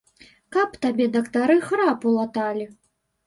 [0.55, 2.65] Каб табе дактары храпу латалі!